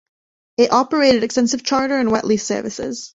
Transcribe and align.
It 0.57 0.71
operated 0.71 1.23
extensive 1.23 1.63
charter 1.63 1.95
and 1.99 2.09
wet 2.11 2.25
lease 2.25 2.43
services. 2.47 3.07